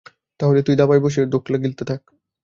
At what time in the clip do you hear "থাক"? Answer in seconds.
1.89-2.01